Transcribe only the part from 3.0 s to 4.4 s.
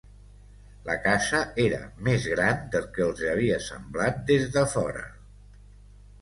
els havia semblat